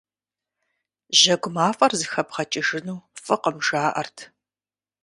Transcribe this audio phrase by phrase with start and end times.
[1.19, 4.17] Жьэгу мафӀэр зэхэбгъэкӀыжыну фӀыкъым, жаӀэрт.